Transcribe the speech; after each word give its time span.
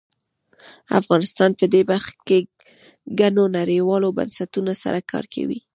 افغانستان 0.99 1.51
په 1.59 1.65
دې 1.73 1.81
برخه 1.91 2.13
کې 2.27 2.39
له 2.47 2.51
ګڼو 3.19 3.43
نړیوالو 3.59 4.15
بنسټونو 4.17 4.71
سره 4.83 4.99
کار 5.11 5.25
کوي. 5.33 5.59